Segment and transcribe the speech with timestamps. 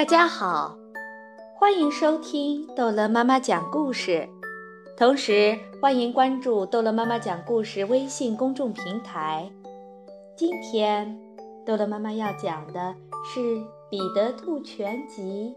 [0.00, 0.78] 大家好，
[1.58, 4.26] 欢迎收听逗乐妈妈讲故事，
[4.96, 9.52] 同时欢迎关注逗乐妈妈讲故事微信公众平台。
[10.34, 11.20] 今天
[11.66, 12.94] 逗乐妈妈要讲的
[13.26, 13.40] 是
[13.90, 15.54] 《彼得兔全集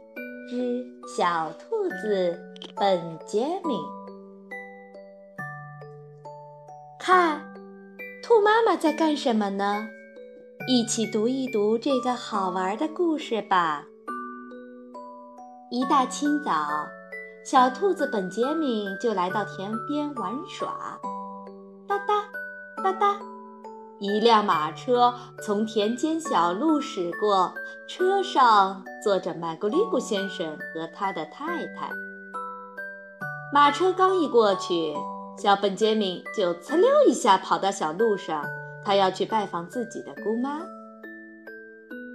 [0.50, 0.86] 之
[1.18, 2.38] 小兔子
[2.76, 3.78] 本杰明》。
[7.00, 7.40] 看，
[8.22, 9.88] 兔妈妈在干什么呢？
[10.68, 13.88] 一起读一读这个好玩的故事吧。
[15.74, 16.88] 一大清早，
[17.44, 21.00] 小兔子本杰明就来到田边玩耍。
[21.88, 22.14] 哒哒
[22.84, 23.20] 哒哒，
[23.98, 25.12] 一辆马车
[25.44, 27.52] 从田间小路驶过，
[27.88, 31.90] 车上坐着麦格里古先生和他的太太。
[33.52, 34.94] 马车刚一过去，
[35.40, 38.46] 小本杰明就呲溜一下跑到小路上。
[38.86, 40.60] 他要去拜访自己的姑妈。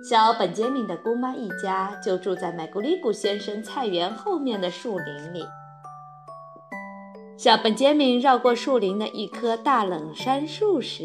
[0.03, 5.45] 小本杰明的姑妈一家就住在麦古里古先生菜园后面的树林里。
[7.37, 11.05] 小本杰明绕过树林的一棵大冷杉树时，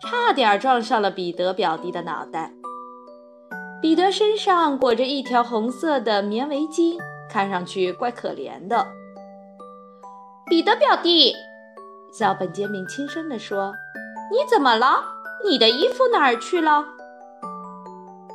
[0.00, 2.52] 差点撞上了彼得表弟的脑袋。
[3.80, 6.98] 彼得身上裹着一条红色的棉围巾，
[7.30, 8.86] 看上去怪可怜的。
[10.46, 11.34] 彼得表弟，
[12.12, 13.72] 小本杰明轻声地说。
[14.30, 15.02] 你怎么了？
[15.48, 16.84] 你的衣服哪儿去了？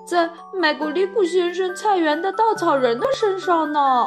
[0.06, 4.06] 在麦古里古先生菜园的稻草人的身上呢。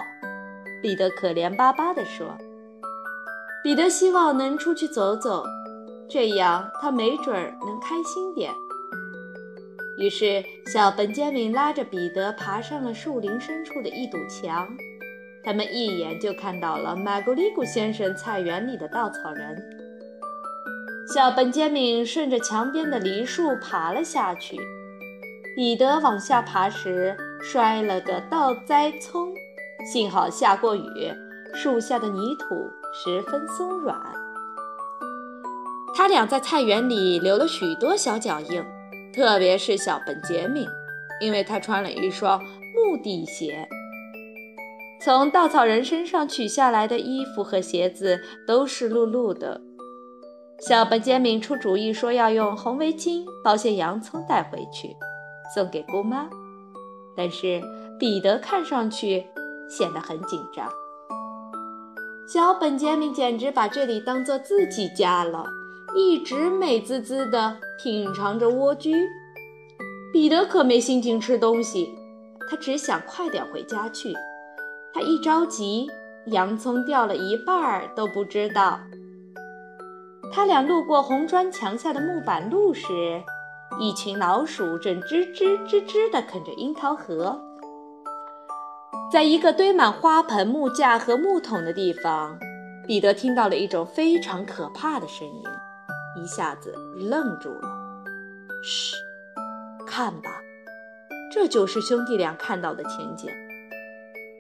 [0.83, 2.37] 彼得可怜巴巴地说
[3.65, 5.43] ：“彼得希望能出去走走，
[6.09, 8.53] 这样他没准儿能开心点。”
[9.99, 14.69] 于是，小本杰明拉着彼得爬上了树林深处的一堵墙，
[15.43, 19.57] 他们一眼就看到了麦古里古先生菜园里的稻草人。
[21.15, 24.61] 小本杰明顺着墙边的梨树爬了下去，
[25.57, 29.33] 彼得往下爬时摔了个倒栽葱，
[29.91, 31.11] 幸好下过雨，
[31.55, 32.45] 树下的泥土
[32.93, 33.99] 十分松软。
[35.95, 38.63] 他俩在菜园里留了许多小脚印，
[39.15, 40.69] 特别是小本杰明，
[41.23, 43.67] 因为他穿了一双木底鞋。
[45.01, 49.63] 从稻草人身上取下来的衣服和鞋子都湿漉漉的。
[50.61, 54.95] 小本杰明出主意说要用红围巾包些洋葱带回去，
[55.55, 56.29] 送给姑妈。
[57.17, 57.63] 但是
[57.99, 59.25] 彼得看上去
[59.69, 60.69] 显得很紧张。
[62.29, 65.47] 小本杰明简直把这里当做自己家了，
[65.95, 68.95] 一直美滋滋地品尝着莴苣。
[70.13, 71.95] 彼得可没心情吃东西，
[72.51, 74.13] 他只想快点回家去。
[74.93, 75.87] 他一着急，
[76.27, 78.81] 洋葱掉了一半儿都不知道。
[80.33, 83.23] 他俩路过红砖墙下的木板路时，
[83.79, 87.41] 一群老鼠正吱吱吱吱地啃着樱桃核。
[89.13, 92.39] 在一个堆满花盆、木架和木桶的地方，
[92.87, 95.45] 彼得听到了一种非常可怕的声音，
[96.23, 97.69] 一下子愣住了。
[98.63, 98.95] 嘘，
[99.87, 100.31] 看吧，
[101.33, 103.31] 这就是兄弟俩看到的情景。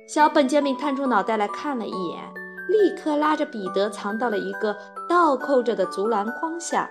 [0.08, 2.22] 小本杰明探出脑袋来看了一眼。
[2.68, 4.76] 立刻拉着彼得藏到了一个
[5.08, 6.90] 倒扣着的竹篮筐下。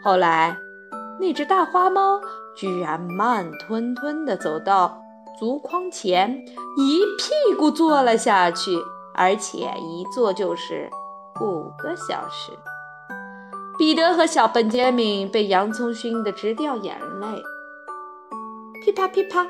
[0.00, 0.56] 后来，
[1.20, 2.18] 那只大花猫
[2.56, 4.98] 居然慢吞吞地走到
[5.38, 6.42] 竹筐前，
[6.78, 8.70] 一屁股坐了下去，
[9.14, 10.88] 而且一坐就是
[11.40, 12.52] 五个小时。
[13.78, 17.42] 彼得和小本杰明被洋葱熏得直掉眼泪。
[18.82, 19.46] 噼啪噼啪，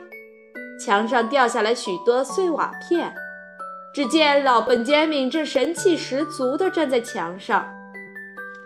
[0.84, 3.14] 墙上掉下来许多碎瓦片。
[3.92, 7.64] 只见老本杰明正神气十足地站在墙上，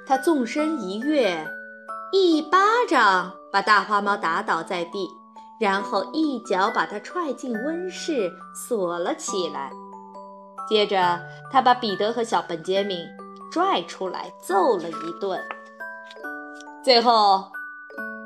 [0.07, 1.47] 他纵身一跃，
[2.17, 5.11] 一巴掌把大花猫打倒在地，
[5.59, 9.73] 然后一脚把它踹进温室锁了起来。
[10.69, 11.19] 接着，
[11.51, 13.05] 他把彼得和小本杰明
[13.51, 15.43] 拽出来揍了一顿。
[16.85, 17.47] 最后，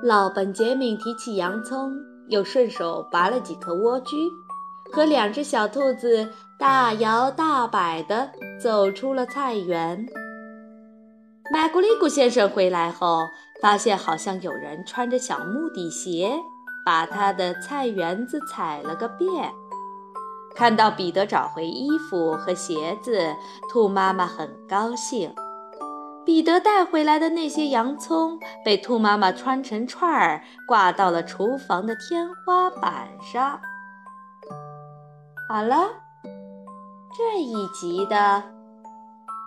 [0.03, 1.91] 老本杰明提起洋葱，
[2.29, 4.31] 又顺手拔了几颗莴苣。
[4.93, 6.29] 和两只小兔子
[6.59, 8.31] 大摇大摆地
[8.61, 10.07] 走出了菜园。
[11.51, 13.21] 麦古里古先生回来后，
[13.61, 16.33] 发现好像有人穿着小木底鞋，
[16.85, 19.53] 把他的菜园子踩了个遍。
[20.55, 23.35] 看到彼得找回衣服和鞋子，
[23.71, 25.33] 兔妈妈很高兴。
[26.25, 33.59] 彼得带回来的那些洋葱被兔妈妈穿成串儿，挂到了厨房的天花板上。
[35.49, 35.89] 好了，
[37.17, 38.43] 这一集的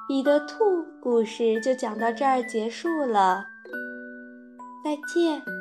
[0.07, 3.45] 彼得兔故事就讲到这儿结束了，
[4.91, 5.60] 再见。